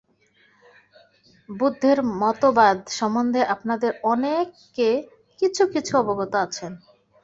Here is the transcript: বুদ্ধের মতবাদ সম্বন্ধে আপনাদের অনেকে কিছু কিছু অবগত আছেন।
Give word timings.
বুদ্ধের 1.49 1.97
মতবাদ 2.21 2.77
সম্বন্ধে 2.97 3.41
আপনাদের 3.53 3.91
অনেকে 4.03 4.89
কিছু 5.39 5.63
কিছু 5.73 5.93
অবগত 6.01 6.33
আছেন। 6.45 6.71